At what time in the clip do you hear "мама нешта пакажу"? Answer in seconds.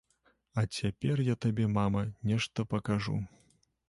1.73-3.19